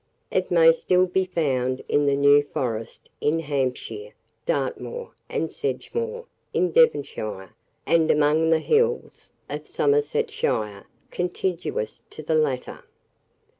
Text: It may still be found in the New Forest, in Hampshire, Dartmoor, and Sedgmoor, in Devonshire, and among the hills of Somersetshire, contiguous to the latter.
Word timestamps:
It 0.31 0.49
may 0.49 0.73
still 0.73 1.05
be 1.05 1.25
found 1.25 1.83
in 1.87 2.07
the 2.07 2.15
New 2.15 2.41
Forest, 2.41 3.07
in 3.21 3.37
Hampshire, 3.37 4.15
Dartmoor, 4.47 5.11
and 5.29 5.51
Sedgmoor, 5.53 6.25
in 6.55 6.71
Devonshire, 6.71 7.53
and 7.85 8.09
among 8.09 8.49
the 8.49 8.57
hills 8.57 9.31
of 9.47 9.67
Somersetshire, 9.67 10.87
contiguous 11.11 12.01
to 12.09 12.23
the 12.23 12.33
latter. 12.33 12.83